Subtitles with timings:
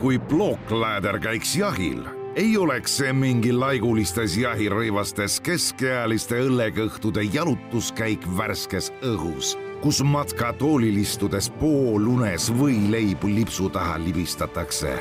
[0.00, 9.56] kui plookläder käiks jahil, ei oleks see mingi laigulistes jahirõivastes keskealiste õllekõhtude jalutuskäik värskes õhus,
[9.82, 14.94] kus matkatoolil istudes poolunes võileibu lipsu taha libistatakse.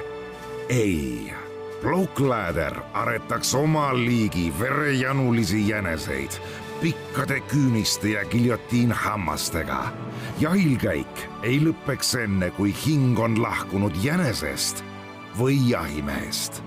[0.70, 1.32] ei,
[1.82, 6.42] plookläder aretaks oma liigi verejanulisi jäneseid
[6.82, 9.84] pikkade küüniste ja giljotiinhammastega.
[10.40, 14.89] jahilkäik ei lõpeks enne, kui hing on lahkunud jänesest
[15.40, 16.64] või jahimehest.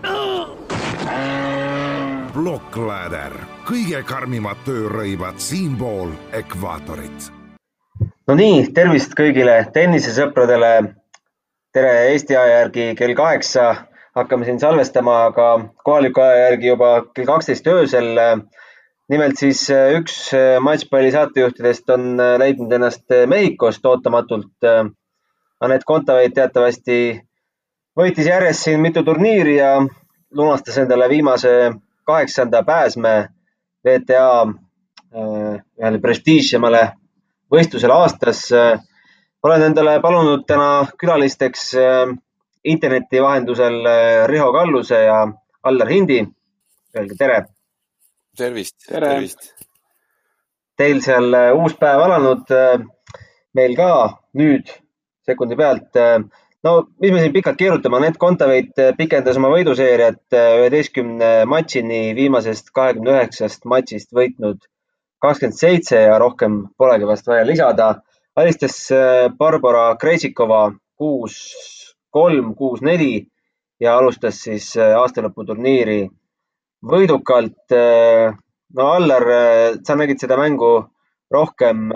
[2.33, 3.33] plokkläder,
[3.69, 7.29] kõige karmimad töörõivad siinpool ekvaatorit.
[8.27, 10.95] no nii, tervist kõigile tennisesõpradele.
[11.73, 13.75] tere Eesti aja järgi kell kaheksa
[14.17, 18.17] hakkame siin salvestama, aga kohaliku aja järgi juba kell kaksteist öösel
[19.09, 24.71] nimelt siis äh, üks äh, matšpalli saatejuhtidest on leidnud ennast Mehhikost ootamatult.
[25.61, 27.21] Anett Kontaveit teatavasti
[27.99, 29.77] võitis järjest siin mitu turniiri ja
[30.33, 31.73] lunastas endale viimase
[32.09, 33.15] kaheksanda pääsme
[33.87, 34.29] WTA
[35.13, 36.83] ühele prestiižsemale
[37.53, 38.49] võistlusele aastas.
[39.43, 41.73] olen endale palunud täna külalisteks
[42.65, 43.83] interneti vahendusel
[44.27, 45.27] Riho Kalluse ja
[45.63, 46.23] Allar Hindi.
[46.97, 47.45] Öelge tere
[48.37, 49.53] tervist, tervist.
[50.77, 52.81] Teil seal äh, uus päev alanud, äh,
[53.57, 53.91] meil ka
[54.39, 54.71] nüüd
[55.27, 55.99] sekundi pealt.
[56.63, 62.71] Äh, no mis me siin pikalt keerutame, Anett Kontaveit pikendas oma võiduseeriat üheteistkümne matšini, viimasest
[62.71, 64.61] kahekümne üheksast matšist võitnud
[65.23, 68.03] kakskümmend seitse ja rohkem polegi vast vaja lisada.
[68.37, 68.77] alistas
[69.39, 71.35] Barbara Krejcikova kuus,
[72.11, 73.27] kolm, kuus, neli
[73.81, 76.09] ja alustas siis aastalõputurniiri
[76.83, 77.75] võidukalt.
[78.79, 79.27] No Allar,
[79.85, 80.73] sa nägid seda mängu
[81.31, 81.91] rohkem.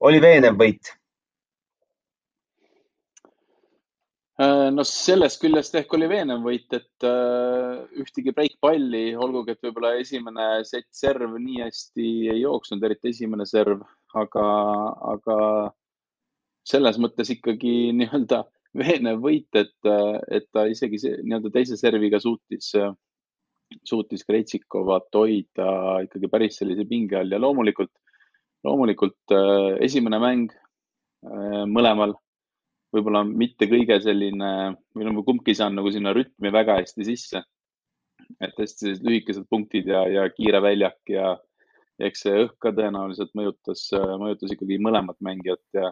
[0.00, 0.92] Oli veenev võit?
[4.74, 7.06] No sellest küljest ehk oli veenev võit, et
[8.00, 13.84] ühtegi breikpalli, olgugi et võib-olla esimene sett serv nii hästi ei jooksnud, eriti esimene serv,
[14.14, 14.44] aga,
[15.14, 15.38] aga
[16.66, 19.76] selles mõttes ikkagi nii-öelda veenev võit, et,
[20.34, 22.72] et ta isegi nii-öelda teise serviga suutis
[23.82, 25.68] suutis Kretšikovat hoida
[26.04, 27.92] ikkagi päris sellise pinge all ja loomulikult,
[28.66, 32.14] loomulikult äh, esimene mäng äh, mõlemal
[32.94, 34.50] võib-olla mitte kõige selline
[34.94, 37.42] või nagu kumbki ei saanud nagu sinna rütmi väga hästi sisse.
[38.40, 41.34] et hästi sellised lühikesed punktid ja, ja kiire väljak ja,
[42.00, 45.90] ja eks see õhk ka tõenäoliselt mõjutas, mõjutas ikkagi mõlemat mängijat ja,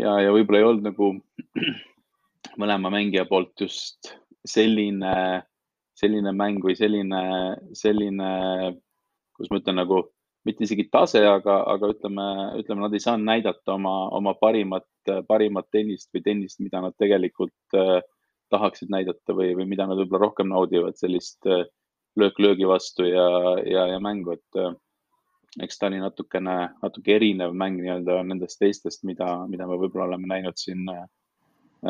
[0.00, 1.12] ja, ja võib-olla ei olnud nagu
[2.62, 4.14] mõlema mängija poolt just
[4.48, 5.44] selline
[6.00, 7.20] selline mäng või selline,
[7.76, 8.30] selline,
[9.36, 10.00] kuidas ma ütlen, nagu
[10.48, 12.26] mitte isegi tase, aga, aga ütleme,
[12.60, 14.88] ütleme, nad ei saanud näidata oma, oma parimat,
[15.28, 17.98] parimat tennist või tennist, mida nad tegelikult äh,
[18.50, 21.66] tahaksid näidata või, või mida nad võib-olla rohkem naudivad, sellist äh,
[22.20, 23.26] löök löögi vastu ja,
[23.66, 24.74] ja, ja mängu, et äh,
[25.62, 30.30] eks ta oli natukene, natuke erinev mäng nii-öelda nendest teistest, mida, mida me võib-olla oleme
[30.30, 31.04] näinud siin äh,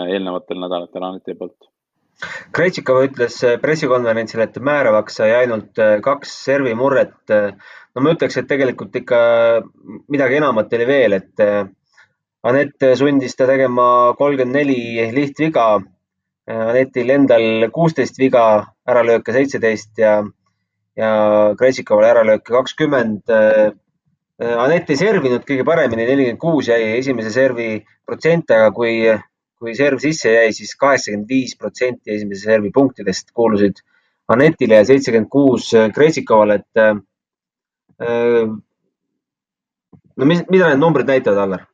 [0.08, 1.70] eelnevatel nädalatel Aneti poolt
[2.53, 7.14] Krejtšikova ütles äh, pressikonverentsil, et määravaks sai ainult äh, kaks servimurret.
[7.31, 9.20] no ma ütleks, et tegelikult ikka
[10.12, 11.62] midagi enamat oli veel, et äh,
[12.41, 15.64] Anett sundis ta tegema kolmkümmend neli lihtviga.
[16.48, 18.44] Anetil endal kuusteist viga,
[18.88, 20.14] äralööke seitseteist ja,
[20.97, 21.10] ja
[21.60, 23.28] Krejtšikovale äralööke kakskümmend.
[24.41, 27.69] Anett ei servinud kõige paremini, nelikümmend kuus jäi esimese servi
[28.09, 28.94] protsent, aga kui
[29.60, 33.82] kui serv sisse jäi siis, siis kaheksakümmend viis protsenti esimese servi punktidest kuulusid
[34.31, 38.47] Anetile ja seitsekümmend kuus Kretsikovale, et äh,
[40.16, 41.66] no mis, mida need numbrid näitavad, Allar?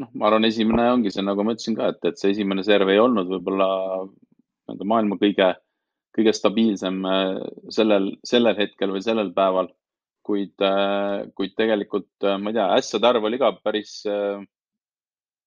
[0.00, 2.88] noh, ma arvan, esimene ongi see, nagu ma ütlesin ka, et, et see esimene serv
[2.88, 3.68] ei olnud võib-olla
[4.06, 5.50] nii-öelda maailma kõige,
[6.16, 7.36] kõige stabiilsem äh,
[7.76, 9.68] sellel, sellel hetkel või sellel päeval.
[10.22, 14.00] kuid, äh, kuid tegelikult ma ei tea, ässade arv oli ka päris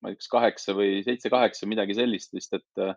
[0.05, 2.93] ma ei tea, kas kaheksa või seitse-kaheksa, midagi sellist vist, et äh,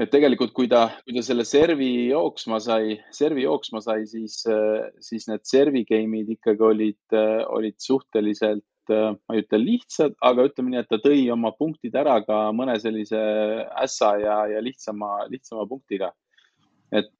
[0.00, 4.86] et tegelikult, kui ta, kui ta selle servi jooksma sai, servi jooksma sai, siis, äh,
[5.02, 10.72] siis need servi game'id ikkagi olid, äh, olid suhteliselt, ma ei ütle lihtsad, aga ütleme
[10.72, 13.20] nii, et ta tõi oma punktid ära ka mõne sellise
[13.78, 16.08] ässa ja, ja lihtsama, lihtsama punktiga.
[16.90, 17.12] et,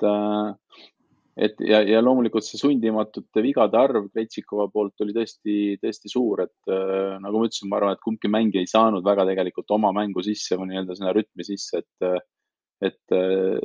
[1.36, 6.72] et ja, ja loomulikult see sundimatute vigade arv Kretšikova poolt oli tõesti, tõesti suur, et
[6.72, 10.24] äh, nagu ma ütlesin, ma arvan, et kumbki mängija ei saanud väga tegelikult oma mängu
[10.26, 12.26] sisse või nii-öelda sinna rütmi sisse, et,
[12.90, 13.60] et äh,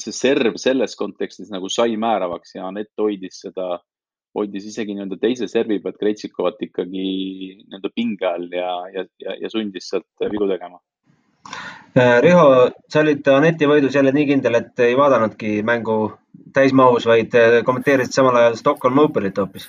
[0.00, 3.76] see serv selles kontekstis nagu sai määravaks ja Anett hoidis seda,
[4.36, 7.06] hoidis isegi nii-öelda teise servi pealt Krejtšikovat ikkagi
[7.68, 10.80] nii-öelda pinge all ja, ja, ja, ja sundis sealt vigu tegema.
[11.96, 16.00] Äh, Riho, sa olid Aneti võidus jälle nii kindel, et ei vaadanudki mängu
[16.54, 19.68] täismahus, vaid äh, kommenteerisid samal ajal Stockholm Openit hoopis?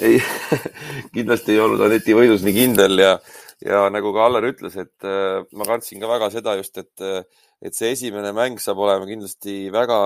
[0.00, 0.20] ei
[1.14, 3.16] kindlasti ei olnud Aneti võidus nii kindel ja,
[3.64, 7.26] ja nagu ka Allar ütles, et äh, ma kartsin ka väga seda just, et,
[7.60, 10.00] et see esimene mäng saab olema kindlasti väga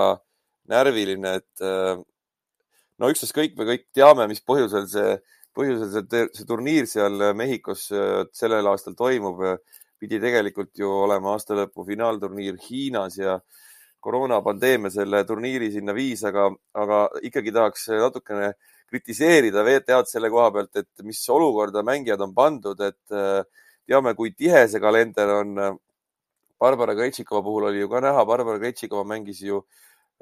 [0.71, 1.63] närviline, et
[3.01, 5.15] no ükstaskõik, me kõik teame, mis põhjusel see,
[5.55, 9.43] põhjusel see, see turniir seal Mehhikos äh, sellel aastal toimub.
[9.99, 13.37] pidi tegelikult ju olema aasta lõpu finaalturniir Hiinas ja
[14.05, 18.51] koroonapandeemia selle turniiri sinna viis, aga, aga ikkagi tahaks natukene
[18.91, 23.41] kritiseerida VTA-d selle koha pealt, et mis olukorda mängijad on pandud, et äh,
[23.87, 25.57] teame, kui tihe see kalender on.
[26.61, 29.57] Barbara Krejtšikova puhul oli ju ka näha, Barbara Krejtšikova mängis ju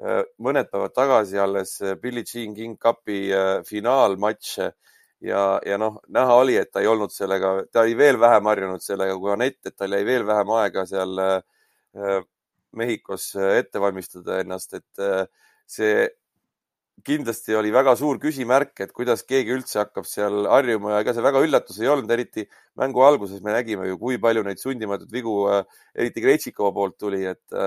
[0.02, 6.34] äh, mõned päevad tagasi alles Billie Jean King Cupi äh, finaalmatš ja, ja noh, näha
[6.40, 9.76] oli, et ta ei olnud sellega, ta oli veel vähem harjunud sellega kui Anett, et
[9.78, 11.22] tal jäi veel vähem aega seal
[12.74, 15.30] Mehhikos ette valmistada ennast, et
[15.70, 16.08] see
[17.04, 21.24] kindlasti oli väga suur küsimärk, et kuidas keegi üldse hakkab seal harjuma ja ega see
[21.24, 22.46] väga üllatus ei olnud, eriti
[22.80, 25.34] mängu alguses me nägime ju, kui palju neid sundimatuid vigu,
[25.94, 27.58] eriti Krejtšikova poolt tuli, et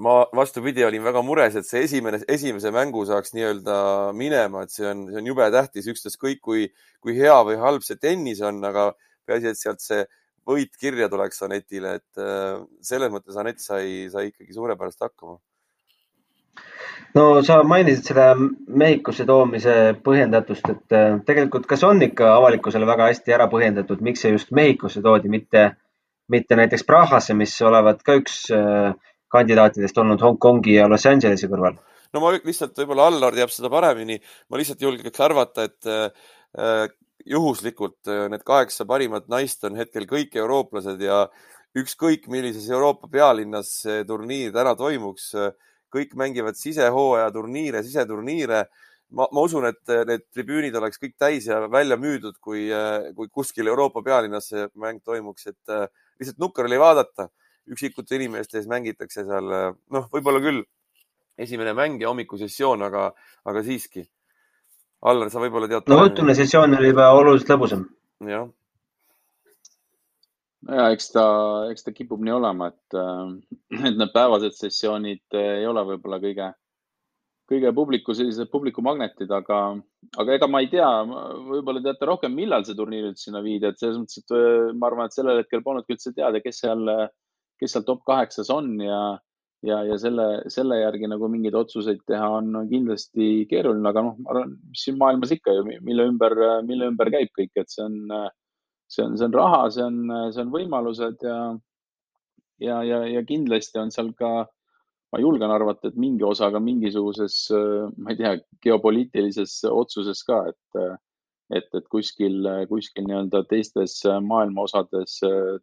[0.00, 3.80] ma vastupidi olin väga mures, et see esimene, esimese mängu saaks nii-öelda
[4.16, 6.68] minema, et see on, see on jube tähtis, ükstaskõik kui,
[7.04, 8.92] kui hea või halb see tennis on, aga
[9.28, 10.04] peaasi, et sealt see
[10.48, 15.38] võit kirja tuleks Anetile, et äh, selles mõttes Anett sai, sai ikkagi suurepärast hakkama.
[17.14, 23.10] no sa mainisid seda Mehhikosse toomise põhjendatust, et äh, tegelikult, kas on ikka avalikkusele väga
[23.10, 25.70] hästi ära põhjendatud, miks see just Mehhikosse toodi, mitte,
[26.28, 28.92] mitte näiteks Prahasse, mis olevat ka üks äh,
[29.30, 31.78] kandidaatidest olnud Hongkongi ja Los Angelese kõrval?
[32.10, 34.16] no ma lihtsalt, võib-olla Allar teab seda paremini,
[34.50, 41.00] ma lihtsalt julgeks arvata, et juhuslikult äh, need kaheksa parimat naist on hetkel kõik eurooplased
[41.04, 41.24] ja
[41.76, 45.52] ükskõik millises Euroopa pealinnas see turniir täna toimuks, äh,
[45.94, 48.64] kõik mängivad sisehooaja turniire, siseturniire.
[49.10, 52.68] ma, ma usun, et need tribüünid oleks kõik täis ja välja müüdud, kui,
[53.16, 55.72] kui kuskil Euroopa pealinnas see mäng toimuks, et
[56.20, 57.26] lihtsalt nukker oli vaadata
[57.66, 59.50] üksikute inimeste ees mängitakse seal,
[59.90, 60.62] noh, võib-olla küll
[61.40, 63.10] esimene mäng ja hommikusessioon, aga,
[63.50, 64.04] aga siiski.
[65.00, 65.88] Allar, sa võib-olla tead.
[65.88, 67.84] no õhtune sessioon oli juba oluliselt lõbusam.
[68.28, 68.48] jah.
[70.68, 71.26] ja eks ta,
[71.72, 72.98] eks ta kipub nii olema, et,
[73.80, 76.50] et need päevased sessioonid ei ole võib-olla kõige,
[77.50, 79.62] kõige publiku sellised publikumagnetid, aga,
[80.20, 80.90] aga ega ma ei tea,
[81.48, 85.08] võib-olla teate rohkem, millal see turniir üldse sinna viidi, et selles mõttes, et ma arvan,
[85.08, 86.84] et sellel hetkel polnudki üldse teada, kes seal
[87.60, 89.00] kes seal top kaheksas on ja,
[89.66, 94.34] ja, ja selle, selle järgi nagu mingeid otsuseid teha on, kindlasti keeruline, aga noh, ma
[94.34, 96.36] arvan, mis siin maailmas ikka ju, mille ümber,
[96.68, 97.98] mille ümber käib kõik, et see on,
[98.90, 100.00] see on, see on raha, see on,
[100.34, 101.36] see on võimalused ja,
[102.62, 104.32] ja, ja, ja kindlasti on seal ka,
[105.10, 107.42] ma julgen arvata, et mingi osa ka mingisuguses,
[107.98, 108.34] ma ei tea,
[108.64, 110.82] geopoliitilises otsuses ka, et
[111.50, 115.16] et, et kuskil, kuskil nii-öelda teistes maailma osades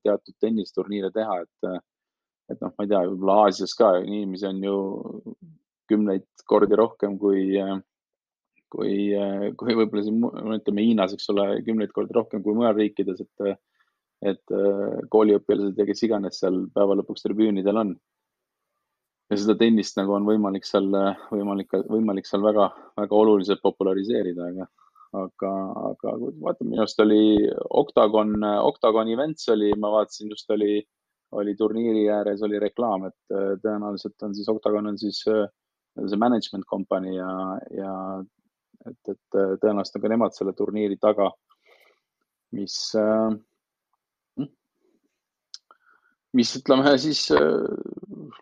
[0.03, 1.77] teatud tennisturniire teha, et,
[2.51, 4.77] et noh, ma ei tea, võib-olla Aasias ka inimesi on ju
[5.91, 7.55] kümneid kordi rohkem kui,
[8.73, 8.93] kui,
[9.59, 10.21] kui võib-olla siin,
[10.57, 13.59] ütleme Hiinas, eks ole, kümneid kordi rohkem kui mujal riikides, et,
[14.33, 14.57] et
[15.13, 17.95] kooliõpilased ja kes iganes seal päeva lõpuks tribüünidel on.
[19.31, 20.91] ja seda tennist nagu on võimalik seal,
[21.31, 24.69] võimalik, võimalik seal väga, väga oluliselt populariseerida, aga
[25.15, 25.51] aga,
[25.91, 26.13] aga
[26.43, 27.47] vaata, minu arust oli
[27.81, 30.81] Octagon, Octagon Events oli, ma vaatasin, just oli,
[31.31, 35.47] oli turniiri ääres oli reklaam, et äh, tõenäoliselt on siis Octagon on siis äh,
[36.05, 37.29] see management company ja,
[37.75, 37.93] ja
[38.85, 41.31] et, et äh, tõenäoliselt on ka nemad selle turniiri taga,
[42.55, 42.77] mis
[46.37, 47.27] mis ütleme siis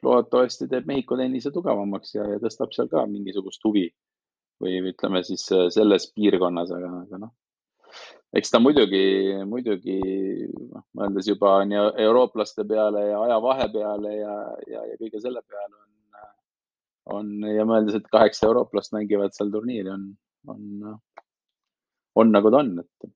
[0.04, 3.88] loodetavasti teeb Mehhiko tennise tugevamaks ja, ja tõstab seal ka mingisugust huvi
[4.62, 7.34] või ütleme siis äh, selles piirkonnas, aga, aga noh,
[8.36, 9.02] eks ta muidugi,
[9.48, 9.98] muidugi
[10.52, 14.38] noh, mõeldes juba nii eurooplaste peale ja ajavahe peale ja,
[14.70, 15.92] ja, ja kõige selle peale on,
[17.18, 20.10] on ja mõeldes, et kaheksa eurooplast mängivad seal turniiri, on,
[20.52, 20.98] on,
[22.20, 23.14] on nagu ta on, et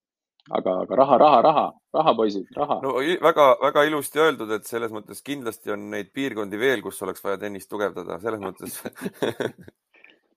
[0.49, 1.65] aga, aga raha, raha, raha,
[1.99, 2.79] raha, poisid, raha.
[2.85, 2.95] no
[3.25, 7.69] väga-väga ilusti öeldud, et selles mõttes kindlasti on neid piirkondi veel, kus oleks vaja tennist
[7.71, 8.79] tugevdada, selles mõttes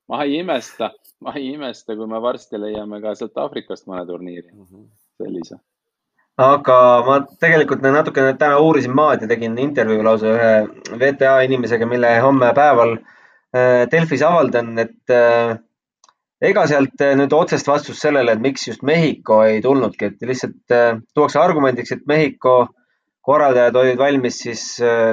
[0.09, 0.90] ma ei imesta,
[1.21, 4.87] ma ei imesta, kui me varsti leiame ka sealt Aafrikast mõne turniiri mm, -hmm.
[5.21, 5.59] sellise.
[6.42, 10.52] aga ma tegelikult natukene täna uurisin maad ja tegin intervjuu lausa ühe
[11.02, 15.59] VTA inimesega, mille homme päeval äh, Delfis avaldan, et äh,
[16.40, 20.76] ega sealt nüüd otsest vastust sellele, et miks just Mehhiko ei tulnudki, et lihtsalt
[21.14, 22.56] tuuakse argumendiks, et Mehhiko
[23.23, 24.62] korraldajad olid valmis siis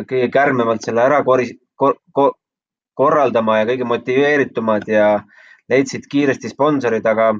[0.09, 2.33] kõige kärmemalt selle ära kori- kor,, kor,
[2.99, 5.11] korraldama ja kõige motiveeritumad ja
[5.71, 7.31] leidsid kiiresti sponsorid, aga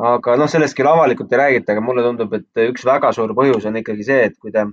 [0.00, 3.66] aga noh, sellest küll avalikult ei räägita, aga mulle tundub, et üks väga suur põhjus
[3.68, 4.64] on ikkagi see, et kui te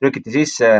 [0.00, 0.70] trükite sisse,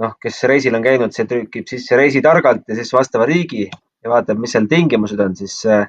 [0.00, 4.40] noh, kes reisil on käinud, see trükib sisse reisitargalt ja siis vastava riigi ja vaatab,
[4.40, 5.88] mis seal tingimused on, siis äh,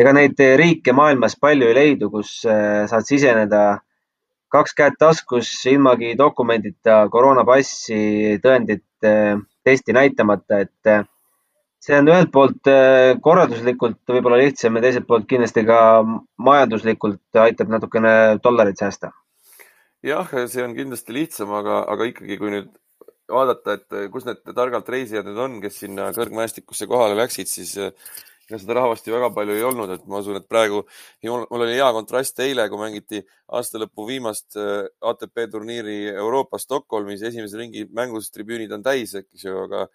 [0.00, 3.62] ega neid riike maailmas palju ei leidu, kus äh, saad siseneda
[4.50, 11.08] kaks kätt taskus ilmagi dokumendita, koroonapassi, tõendit, äh, testi näitamata, et
[11.80, 15.80] see on ühelt poolt äh, korralduslikult võib-olla lihtsam ja teiselt poolt kindlasti ka
[16.40, 18.12] majanduslikult aitab natukene
[18.44, 19.12] dollarit säästa.
[20.04, 22.70] jah, see on kindlasti lihtsam, aga, aga ikkagi, kui nüüd
[23.30, 27.76] vaadata, et kus need targalt reisijad nüüd on, kes sinna kõrgmäestikusse kohale läksid, siis
[28.50, 30.82] ega seda rahvast ju väga palju ei olnud, et ma usun, et praegu
[31.26, 33.22] mul oli hea kontrast eile, kui mängiti
[33.56, 39.54] aastalõpu viimast äh, ATP turniiri Euroopas Stockholmis, esimese ringi mängus tribüünid on täis, eks ju,
[39.68, 39.86] aga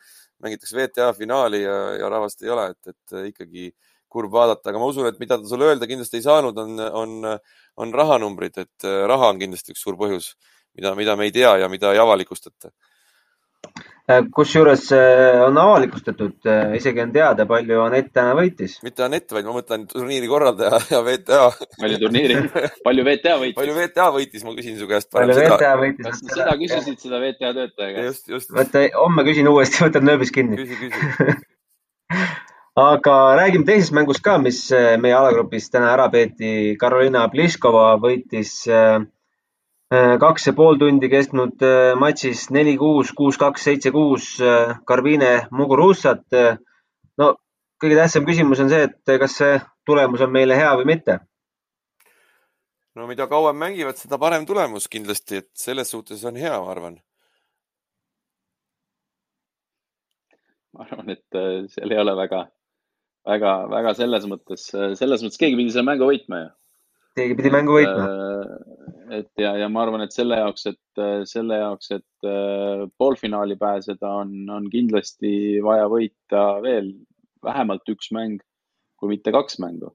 [0.43, 3.69] mängitakse WTA finaali ja, ja rahvast ei ole, et, et ikkagi
[4.15, 7.15] kurb vaadata, aga ma usun, et mida ta sulle öelda kindlasti ei saanud, on, on,
[7.83, 10.33] on rahanumbrid, et äh, raha on kindlasti üks suur põhjus,
[10.77, 12.95] mida, mida me ei tea ja mida ei avalikustata Äh,
[14.36, 18.77] kusjuures äh, on avalikustatud, äh, isegi on teada, palju Anett täna võitis.
[18.86, 21.39] mitte Anett, vaid ma mõtlen turniiri korraldaja ja VTA.
[21.81, 22.38] palju turniiri,
[22.86, 23.57] palju VTA võitis?
[23.57, 25.10] palju VTA võitis, ma küsin su käest.
[25.15, 26.05] palju VTA võitis?
[26.05, 28.05] kas sa seda küsisid, seda VTA töötaja käest?
[28.05, 28.53] just, just.
[28.53, 30.62] vaata, homme küsin uuesti, võtan nööbis kinni.
[30.62, 32.22] küsi, küsi
[32.86, 34.67] aga räägime teisest mängust ka, mis
[35.01, 36.75] meie alagrupis täna ära peeti.
[36.77, 39.14] Karolina Pliskova võitis äh, Äh,
[39.92, 44.36] kaks ja pool tundi kestnud äh, matšis neli, kuus, kuus, kaks, seitse, kuus
[44.86, 46.25] Karvine äh, Mugurussat.
[47.18, 47.36] no
[47.82, 51.20] kõige tähtsam küsimus on see, et kas see tulemus on meile hea või mitte.
[52.96, 57.00] no mida kauem mängivad, seda parem tulemus kindlasti, et selles suhtes on hea, ma arvan.
[60.74, 62.48] ma arvan, et seal ei ole väga,
[63.27, 66.54] väga, väga selles mõttes, selles mõttes keegi pidi selle mängu võitma ju
[67.15, 68.06] keegi pidi mängu võitma.
[69.13, 74.09] Et ja, ja ma arvan, et selle jaoks, et selle jaoks, et äh, poolfinaali pääseda,
[74.24, 76.89] on, on kindlasti vaja võita veel
[77.45, 78.41] vähemalt üks mäng,
[78.97, 79.93] kui mitte kaks mängu.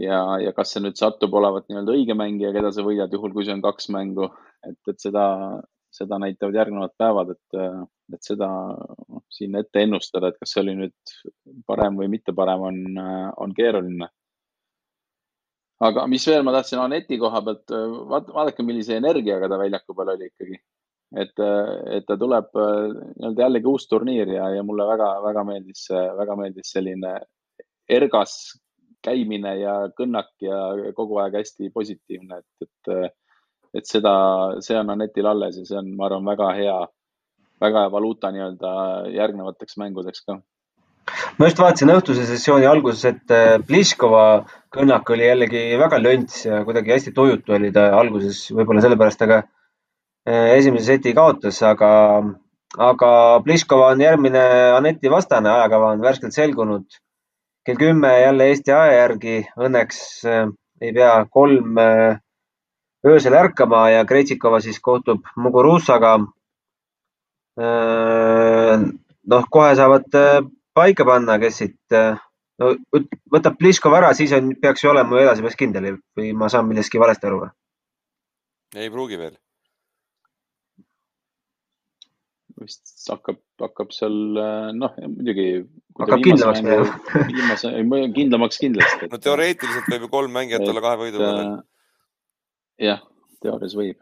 [0.00, 3.44] ja, ja kas see nüüd satub olevat nii-öelda õige mängija, keda sa võidad, juhul kui
[3.46, 4.30] see on kaks mängu,
[4.66, 5.26] et, et seda,
[5.94, 7.60] seda näitavad järgnevad päevad, et,
[8.16, 8.48] et seda
[9.30, 11.14] siin ette ennustada, et kas see oli nüüd
[11.68, 13.04] parem või mitte parem, on,
[13.44, 14.08] on keeruline
[15.82, 20.14] aga mis veel ma tahtsin Aneti koha pealt, äh, vaadake, millise energiaga ta väljaku peal
[20.14, 20.58] oli ikkagi.
[21.16, 25.86] et, äh, et ta tuleb äh, nii-öelda jällegi uus turniir ja, ja mulle väga-väga meeldis,
[25.90, 27.12] väga meeldis selline
[27.88, 28.58] ergas
[29.04, 30.58] käimine ja kõnnak ja
[30.96, 33.12] kogu aeg hästi positiivne, et, et,
[33.78, 34.14] et seda,
[34.64, 36.76] see on Anetil alles ja see on, ma arvan, väga hea,
[37.60, 38.72] väga hea valuuta nii-öelda
[39.14, 40.40] järgnevateks mängudeks ka
[41.38, 44.44] ma just vaatasin õhtuse sessiooni alguses, et äh, Pliskova
[44.74, 49.28] kõnnak oli jällegi väga lönts ja kuidagi hästi tujutu oli ta alguses, võib-olla sellepärast ta
[49.30, 51.90] ka äh, esimese seti kaotas, aga,
[52.88, 53.10] aga
[53.46, 54.44] Pliskova on järgmine
[54.74, 56.86] Aneti vastane, ajakava on värskelt selgunud.
[57.64, 60.48] kell kümme jälle Eesti aja järgi, õnneks äh,
[60.80, 61.78] ei pea kolm
[63.06, 66.18] öösel ärkama ja Krejtsikova siis kohtub Muguruzaga.
[69.24, 70.16] noh, kohe saavad
[70.74, 72.18] paika panna, kes siit äh,
[72.62, 72.72] no,
[73.32, 77.02] võtab Pliskov ära, siis on, peaks ju olema ju edasipääs kindel või ma saan millestki
[77.02, 77.54] valesti aru või?
[78.74, 79.34] ei pruugi veel.
[82.64, 85.48] vist hakkab, hakkab seal äh, noh, muidugi.
[85.98, 86.98] hakkab kindlamaks minema.
[87.34, 87.72] viimase,
[88.14, 89.14] kindlamaks kindlasti et....
[89.14, 91.40] no teoreetiliselt võib ju kolm mängijat olla kahe võidu peal.
[91.42, 91.56] Äh,
[92.90, 93.06] jah,
[93.42, 93.98] teoorias võib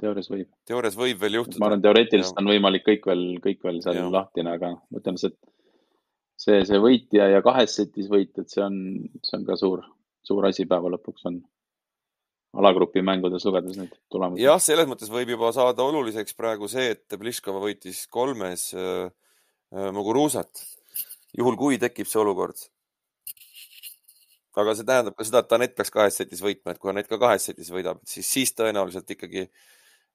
[0.00, 0.48] teoorias võib.
[0.68, 1.60] teoorias võib veel juhtuda.
[1.62, 4.06] ma arvan, teoreetiliselt on võimalik kõik veel, kõik veel seal ja.
[4.12, 5.32] lahtine, aga ütleme, see,
[6.42, 8.78] see, see võitja ja kahes setis võit, et see on,
[9.24, 9.84] see on ka suur,
[10.26, 11.40] suur asi päeva lõpuks on
[12.56, 14.44] alagrupi mängudes lugedes neid tulemusi.
[14.44, 19.06] jah, selles mõttes võib juba saada oluliseks praegu see, et Pliskova võitis kolmes äh,
[19.74, 20.64] äh Muguruzat,
[21.36, 22.56] juhul kui tekib see olukord.
[24.56, 27.18] aga see tähendab ka seda, et Anett peaks kahes setis võitma, et kui Anett ka
[27.20, 29.64] kahes setis võidab, siis, siis tõenäoliselt ikkagi äh,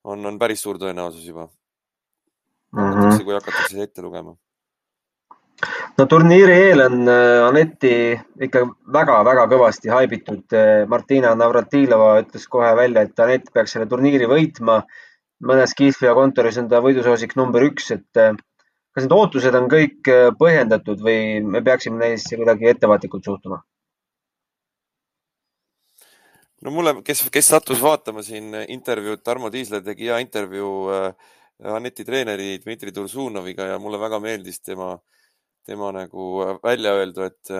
[0.03, 1.47] on, on päris suur tõenäosus juba
[2.71, 2.93] mm.
[2.93, 3.23] -hmm.
[3.23, 4.35] kui hakatakse ette lugema.
[5.97, 7.93] no turniiri eel on äh, Aneti
[8.41, 10.45] ikka väga-väga kõvasti haibitud.
[10.57, 14.83] Äh, Martina Navratilova ütles kohe välja, et Anett peaks selle turniiri võitma.
[15.41, 18.35] mõnes kihlveo kontoris on ta võidusoosik number üks, et, äh,
[18.93, 23.63] kas need ootused on kõik põhjendatud või me peaksime neisse kuidagi ettevaatlikult suhtuma?
[26.61, 31.29] No mulle, kes, kes sattus vaatama siin intervjuud, Tarmo Tiisler tegi hea intervjuu äh,
[31.75, 34.95] Aneti treeneri Dmitri Tursunoviga ja mulle väga meeldis tema,
[35.65, 36.31] tema nagu
[36.63, 37.51] välja öeldu, et,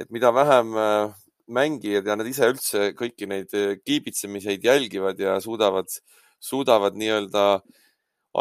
[0.00, 1.12] et mida vähem äh,
[1.52, 5.92] mängijad ja nad ise üldse kõiki neid äh, kiibitsemiseid jälgivad ja suudavad,
[6.40, 7.46] suudavad nii-öelda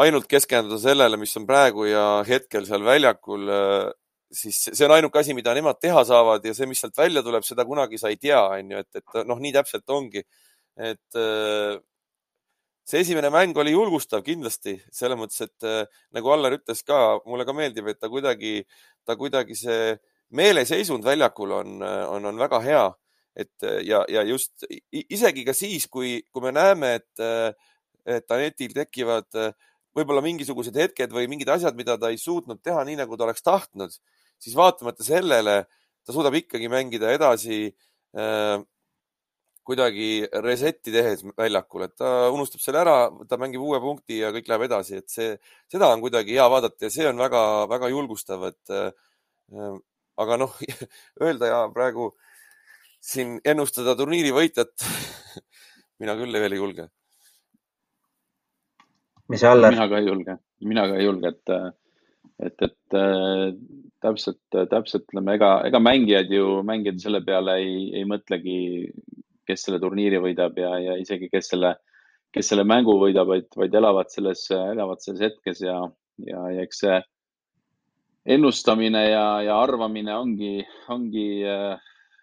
[0.03, 3.51] ainult keskenduda sellele, mis on praegu ja hetkel seal väljakul
[4.31, 7.45] siis see on ainuke asi, mida nemad teha saavad ja see, mis sealt välja tuleb,
[7.45, 10.23] seda kunagi sa ei tea, onju, et, et noh, nii täpselt ongi.
[10.79, 11.75] et äh,
[12.87, 15.83] see esimene mäng oli julgustav kindlasti selles mõttes, et äh,
[16.15, 18.61] nagu Allar ütles ka, mulle ka meeldib, et ta kuidagi,
[19.05, 19.97] ta kuidagi see
[20.31, 22.85] meeleseisund väljakul on, on, on väga hea.
[23.35, 27.55] et ja, ja just isegi ka siis, kui, kui me näeme, et,
[28.03, 29.27] et Anetil tekivad
[29.95, 33.43] võib-olla mingisugused hetked või mingid asjad, mida ta ei suutnud teha nii, nagu ta oleks
[33.43, 33.95] tahtnud
[34.41, 35.61] siis vaatamata sellele
[36.05, 37.63] ta suudab ikkagi mängida edasi
[38.17, 38.57] äh,
[39.67, 42.95] kuidagi reset'i tehes väljakul, et ta unustab selle ära,
[43.29, 45.35] ta mängib uue punkti ja kõik läheb edasi, et see,
[45.71, 49.75] seda on kuidagi hea vaadata ja see on väga-väga julgustav, et äh,
[50.21, 50.57] aga noh,
[51.25, 52.11] öelda ja praegu
[53.01, 54.73] siin ennustada turniiri võitjat
[56.01, 56.87] mina küll veel ei julge.
[59.29, 59.77] mis Allar?
[59.77, 61.55] mina ka ei julge, mina ka ei julge, et
[62.41, 63.51] et, et äh,
[64.01, 68.57] täpselt, täpselt ütleme, ega, ega mängijad ju, mängijad selle peale ei, ei mõtlegi,
[69.47, 71.75] kes selle turniiri võidab ja, ja isegi, kes selle,
[72.33, 75.77] kes selle mängu võidab, vaid, vaid elavad selles, elavad selles hetkes ja,
[76.25, 76.99] ja, ja eks see
[78.35, 80.59] ennustamine ja, ja arvamine ongi,
[80.93, 81.77] ongi äh,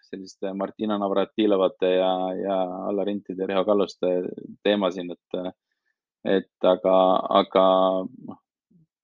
[0.09, 2.59] selliste Martina Navratilovate ja, ja
[2.89, 4.13] Alla Rintide ja Riho Kalluste
[4.63, 5.55] teema siin, et,
[6.27, 6.95] et aga,
[7.41, 7.65] aga
[8.03, 8.39] noh,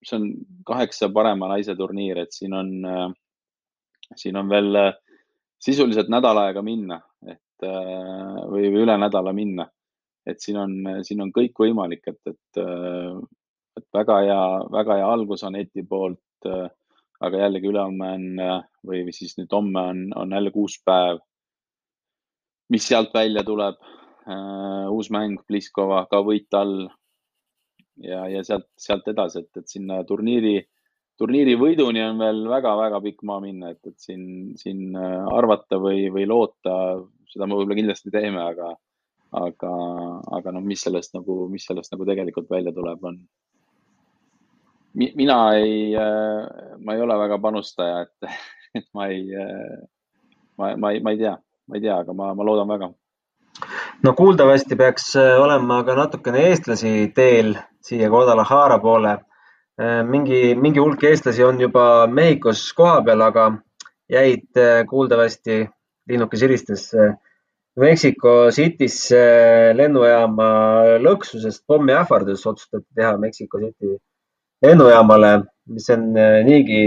[0.05, 0.27] see on
[0.65, 3.09] kaheksa parema naise turniir, et siin on, äh,
[4.15, 4.93] siin on veel äh,
[5.61, 9.69] sisuliselt nädal aega minna, et äh, või, või üle nädala minna.
[10.25, 10.71] et siin on,
[11.05, 12.59] siin on kõik võimalik, et, et,
[13.77, 16.47] et väga hea, väga hea algus Aneti poolt.
[17.25, 18.25] aga jällegi ülehomme on
[18.89, 21.19] või, siis nüüd homme on, on jälle uus päev.
[22.73, 23.77] mis sealt välja tuleb?
[24.89, 26.87] uus mäng Pliskova, ka võit all
[28.03, 30.55] ja, ja sealt, sealt edasi, et, et sinna turniiri,
[31.19, 34.25] turniiri võiduni on veel väga-väga pikk maa minna, et, et siin,
[34.59, 36.75] siin äh, arvata või, või loota,
[37.31, 38.73] seda me võib-olla kindlasti teeme, aga,
[39.45, 39.71] aga,
[40.39, 43.21] aga noh, mis sellest nagu, mis sellest nagu tegelikult välja tuleb, on.
[44.95, 48.37] mina ei, äh, ma ei ole väga panustaja, et,
[48.81, 49.81] et ma ei, äh,
[50.59, 51.35] ma, ma ei, ma ei tea,
[51.67, 52.91] ma ei tea, aga ma, ma loodan väga
[54.03, 57.55] no kuuldavasti peaks olema ka natukene eestlasi teel
[57.85, 59.17] siia Guadalajara poole.
[59.81, 63.49] Äh, mingi, mingi hulk eestlasi on juba Mehhikos kohapeal, aga
[64.11, 65.65] jäid äh, kuuldavasti,
[66.07, 67.15] linnuke siristas, äh,
[67.75, 69.19] Mexico City'sse
[69.75, 70.47] lennujaama
[71.03, 73.97] lõksu, sest pommiähvardus otsustati teha Mexico City
[74.63, 75.33] lennujaamale,
[75.67, 76.05] mis on
[76.47, 76.85] niigi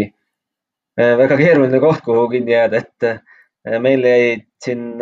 [0.96, 4.96] väga keeruline koht, kuhu kinni jääda, et meil jäid siin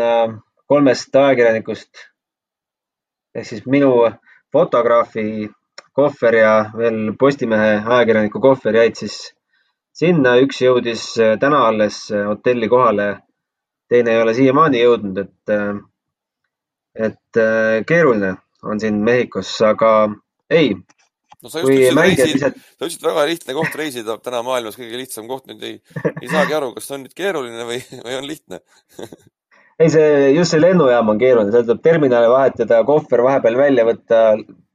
[0.67, 2.07] kolmest ajakirjanikust.
[3.37, 3.93] Ehk siis minu
[4.53, 5.49] fotograafi
[5.97, 9.19] kohver ja veel Postimehe ajakirjaniku kohver jäid siis
[9.97, 13.09] sinna, üks jõudis äh, täna alles äh, hotelli kohale,
[13.91, 15.79] teine ei ole siiamaani jõudnud, et, äh,
[17.09, 17.41] et
[17.89, 18.35] keeruline
[18.67, 19.91] on siin Mehhikos, aga
[20.51, 20.75] ei.
[21.43, 22.61] no sa just ütlesid, reisid, lihtsalt...
[22.61, 25.81] sa ütlesid väga lihtne koht reisida, täna maailmas kõige lihtsam koht, nüüd ei,
[26.23, 28.61] ei saagi aru, kas on nüüd keeruline või, või on lihtne
[29.79, 34.23] ei, see, just see lennujaam on keeruline, seal tuleb terminali vahetada, kohver vahepeal välja võtta,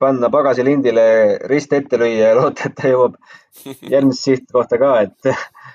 [0.01, 1.05] panna pagasilindile,
[1.49, 3.17] rist ette lüüa ja loota, et ta jõuab
[3.93, 5.31] järgmisse sihtkohta ka, et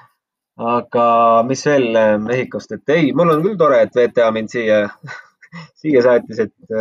[0.79, 1.07] aga
[1.49, 1.89] mis veel
[2.23, 4.85] Mehhikost, et ei, mul on küll tore, et VTA mind siia,
[5.83, 6.79] siia saatis, et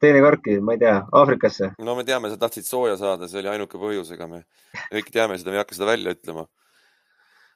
[0.00, 1.74] teine kordki, ma ei tea, Aafrikasse.
[1.84, 4.46] no me teame, sa tahtsid sooja saada, see oli ainuke põhjus, ega me
[4.88, 6.48] kõik teame seda, me ei hakka seda välja ütlema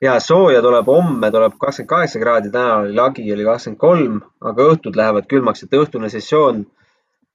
[0.03, 4.19] ja sooja tuleb homme, tuleb kakskümmend kaheksa kraadi, täna oli lagi, oli kakskümmend kolm,
[4.51, 6.67] aga õhtud lähevad külmaks, et õhtune sessioon.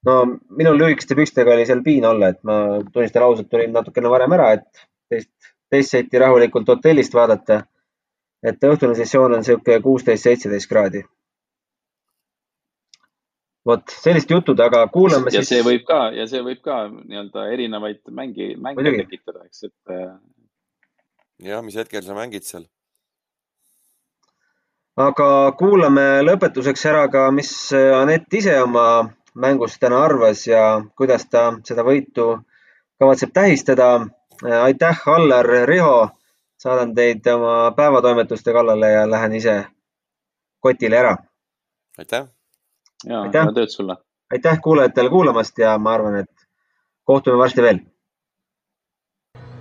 [0.06, 0.14] no
[0.50, 2.58] minul lühikeste pükstega oli seal piin olla, et ma
[2.92, 5.32] tunnistan ausalt, tulin natukene varem ära, et teist,
[5.72, 7.64] teist seti rahulikult hotellist vaadata.
[8.44, 11.04] et õhtune sessioon on niisugune kuusteist, seitseteist kraadi.
[13.66, 15.52] vot sellised jutud, aga kuulame ja siis.
[15.52, 19.94] ja see võib ka ja see võib ka nii-öelda erinevaid mängi, mänge tekitada, eks, et
[21.44, 22.66] jah, mis hetkel sa mängid seal?
[25.04, 25.28] aga
[25.58, 31.86] kuulame lõpetuseks ära ka, mis Anett ise oma mängust täna arvas ja kuidas ta seda
[31.86, 32.38] võitu
[33.02, 34.08] kavatseb tähistada.
[34.62, 36.10] aitäh, Allar, Riho.
[36.58, 39.66] saadan teid oma päevatoimetuste kallale ja lähen ise
[40.60, 41.18] kotile ära.
[41.98, 42.28] aitäh.
[43.06, 43.98] ja, head tööd sulle.
[44.32, 46.48] aitäh kuulajatele kuulamast ja ma arvan, et
[47.04, 47.80] kohtume varsti veel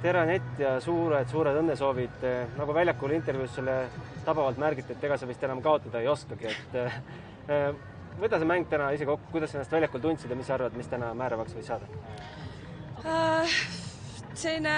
[0.02, 2.26] tere, Anett ja suured-suured õnnesoovid.
[2.58, 3.76] nagu väljakul intervjuus sulle
[4.26, 7.68] tabavalt märgiti, et ega sa vist enam kaotada ei oskagi, et äh,
[8.18, 10.74] võta see mäng täna ise kokku, kuidas sa ennast väljakul tundsid ja mis sa arvad,
[10.78, 11.86] mis täna määravaks võis saada
[13.04, 13.58] uh,?
[14.32, 14.72] selline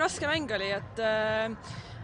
[0.00, 1.02] raske mäng oli, et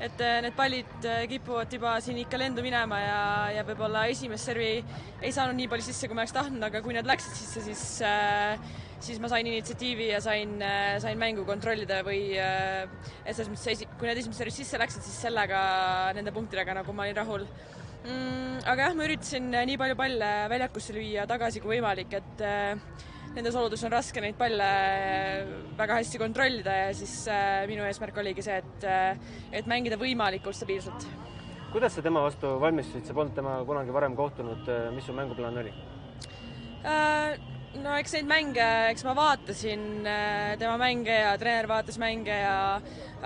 [0.06, 3.20] et need pallid kipuvad juba siin ikka lendu minema ja,
[3.56, 4.70] ja võib-olla esimest servi
[5.20, 7.84] ei saanud nii palju sisse, kui ma oleks tahtnud, aga kui nad läksid sisse, siis
[8.06, 8.60] äh,
[9.04, 12.86] siis ma sain initsiatiivi ja sain, äh, sain mängu kontrollida või äh,
[13.24, 15.58] et selles mõttes, kui need esimesed servis sisse läksid, siis sellega,
[16.16, 18.62] nende punktidega nagu ma olin rahul mm,.
[18.64, 23.02] aga jah, ma üritasin nii palju palle väljakusse lüüa tagasi kui võimalik, et äh,
[23.36, 24.68] nendes oludes on raske neid palle
[25.76, 27.26] väga hästi kontrollida ja siis
[27.68, 28.86] minu eesmärk oligi see, et,
[29.60, 31.04] et mängida võimalikult stabiilselt.
[31.74, 35.74] kuidas sa tema vastu valmistusid, sa polnud temaga kunagi varem kohtunud, mis su mänguplaan oli
[36.86, 37.55] äh,?
[37.82, 42.56] No eks neid mänge, eks ma vaatasin äh, tema mänge ja treener vaatas mänge ja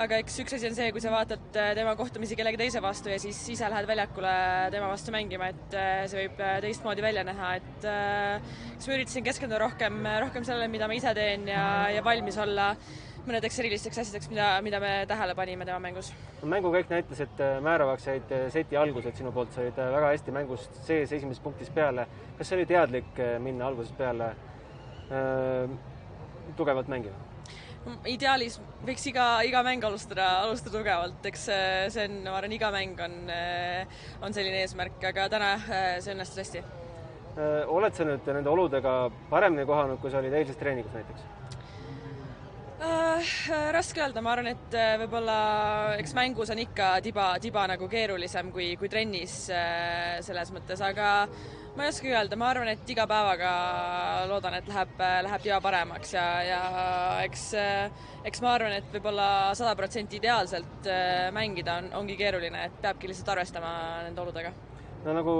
[0.00, 3.12] aga eks üks asi on see, kui sa vaatad äh, tema kohtumisi kellegi teise vastu
[3.12, 4.33] ja siis ise lähed väljakule
[4.74, 7.87] tema vastu mängima, et äh, see võib teistmoodi välja näha, et
[8.76, 12.72] eks ma üritasin keskenduda rohkem, rohkem sellele, mida ma ise teen ja, ja valmis olla
[13.26, 16.12] mõnedeks erilisteks asjadeks, mida, mida me tähele panime tema mängus.
[16.42, 21.12] mängukäik näitas, et määravaks said seti algused sinu poolt, sa olid väga hästi mängust sees
[21.12, 22.06] esimesest punktist peale.
[22.38, 24.30] kas see oli teadlik minna algusest peale
[25.11, 25.74] äh,
[26.56, 27.26] tugevalt mängima?
[28.04, 33.00] ideaalis võiks iga, iga mäng alustada, alustada tugevalt, eks see on, ma arvan, iga mäng
[33.00, 33.16] on,
[34.20, 36.64] on selline eesmärk, aga täna see õnnestus hästi.
[37.72, 38.96] oled sa nüüd nende oludega
[39.30, 41.39] paremini kohanud, kui sa olid eilses treeningus näiteks?
[43.20, 45.35] Uh, raske öelda, ma arvan, et äh, võib-olla
[46.00, 49.35] eks mängus on ikka tiba, tiba nagu keerulisem kui, kui trennis
[50.24, 51.11] selles mõttes, aga
[51.76, 53.50] ma ei oskagi öelda, ma arvan, et iga päevaga
[54.30, 54.94] loodan, et läheb,
[55.26, 56.14] läheb tiba paremaks.
[56.16, 56.62] Ja, ja
[57.26, 57.44] eks,
[58.30, 59.28] eks ma arvan, et võib-olla
[59.59, 60.88] sada protsenti ideaalselt
[61.37, 63.74] mängida on, ongi keeruline, et peabki lihtsalt arvestama
[64.06, 64.56] nende oludega.
[65.04, 65.37] no nagu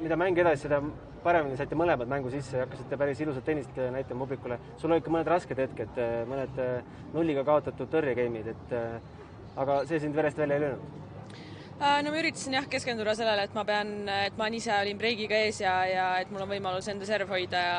[0.00, 0.80] mida mäng edasi, seda
[1.24, 4.58] paremini saite mõlemad mängu sisse ja hakkasite päris ilusat tennist äh, näitama publikule.
[4.78, 6.80] sul olid ka mõned rasked hetked, äh, mõned äh,
[7.14, 8.74] nulliga kaotatud tõrjegeimid, et
[9.60, 10.96] aga see sind verest välja ei löönud?
[11.80, 15.62] no ma üritasin jah, keskenduda sellele, et ma pean, et ma ise olin breigiga ees
[15.62, 17.78] ja, ja et mul on võimalus enda serv hoida ja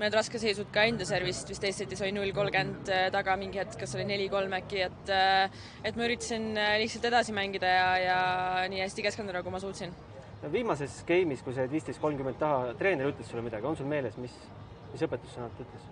[0.00, 3.94] mõned raskeseisud ka enda servist, vist teises setis oli null kolmkümmend taga mingi hetk, kas
[3.94, 5.14] oli neli-kolm äkki, et
[5.86, 8.20] et ma üritasin lihtsalt edasi mängida ja, ja
[8.72, 9.94] nii hästi keskenduda, kui ma suutsin
[10.52, 14.16] viimases game'is, kui sa jäid viisteist kolmkümmend taha, treener ütles sulle midagi, on sul meeles,
[14.20, 14.34] mis,
[14.92, 15.86] mis õpetussõnad ta ütles?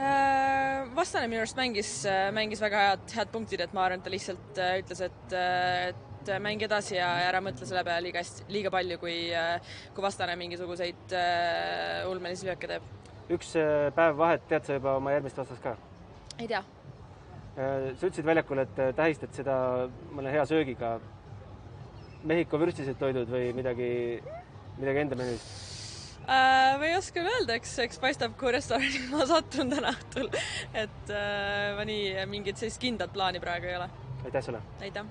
[0.00, 1.90] Äh, vastane minu arust mängis,
[2.34, 5.36] mängis väga head, head punktid, et ma arvan, et ta lihtsalt äh, ütles, et,
[5.90, 9.14] et mängi edasi ja ära mõtle selle peale liiga hästi, liiga palju, kui,
[9.94, 11.14] kui vastane mingisuguseid
[12.10, 12.90] ulmelisi lööke teeb.
[13.30, 13.54] üks
[13.96, 15.76] päev vahet, tead sa juba oma järgmist vastast ka?
[16.38, 16.60] ei tea.
[17.56, 19.56] sa ütlesid väljakul, et tähistad seda
[20.12, 20.98] mõne hea söögiga
[22.24, 23.90] Mehhiko vürstised toidud või midagi,
[24.76, 25.70] midagi enda menüüst
[26.26, 26.76] äh,?
[26.78, 30.28] ma ei oska öelda, eks, eks paistab, kuhu restorani ma satun täna õhtul.
[30.74, 33.88] et äh, ma nii mingit sellist kindlat plaani praegu ei ole.
[34.24, 34.60] aitäh sulle!
[34.84, 35.08] aitäh!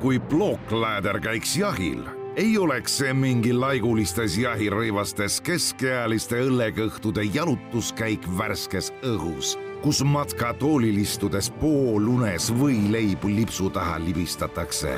[0.00, 2.06] kui plokkläder käiks jahil,
[2.40, 12.48] ei oleks see mingi laigulistes jahirõivastes keskealiste õllekõhtude jalutuskäik värskes õhus, kus matkatoolil istudes poolunes
[12.56, 14.96] võileibu lipsu taha libistatakse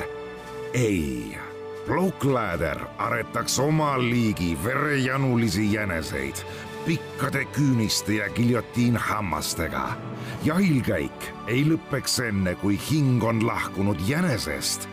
[0.73, 1.37] ei,
[1.85, 6.35] Blockladder aretaks oma liigi verejanulisi jäneseid
[6.85, 9.89] pikkade küüniste ja giljotiinhammastega.
[10.43, 14.89] jahilkäik ei lõpeks enne, kui hing on lahkunud jänesest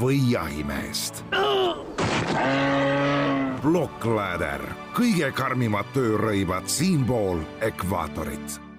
[0.00, 1.24] või jahimehest.
[3.62, 4.64] Blockladder,
[4.96, 8.69] kõige karmimad töörõivad siinpool ekvaatorit